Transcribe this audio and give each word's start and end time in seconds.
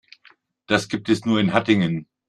Das 0.65 0.89
gibt 0.89 1.09
es 1.09 1.25
nur 1.25 1.39
in 1.39 1.53
Hattingen 1.53 2.07